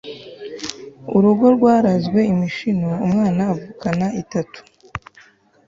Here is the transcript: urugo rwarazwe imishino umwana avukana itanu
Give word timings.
urugo 1.15 1.45
rwarazwe 1.55 2.19
imishino 2.33 2.89
umwana 3.05 3.41
avukana 3.53 4.05
itanu 4.21 4.57